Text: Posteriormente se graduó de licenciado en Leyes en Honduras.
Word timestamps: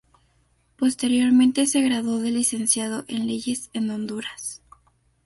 Posteriormente 0.79 1.67
se 1.67 1.79
graduó 1.81 2.17
de 2.17 2.31
licenciado 2.31 3.05
en 3.07 3.27
Leyes 3.27 3.69
en 3.73 3.91
Honduras. 3.91 4.63